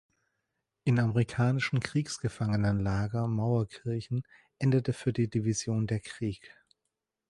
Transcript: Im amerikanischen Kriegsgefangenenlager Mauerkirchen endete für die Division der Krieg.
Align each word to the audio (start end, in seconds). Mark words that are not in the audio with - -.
Im 0.83 0.97
amerikanischen 0.97 1.79
Kriegsgefangenenlager 1.79 3.27
Mauerkirchen 3.27 4.23
endete 4.57 4.93
für 4.93 5.13
die 5.13 5.29
Division 5.29 5.85
der 5.85 5.99
Krieg. 5.99 6.57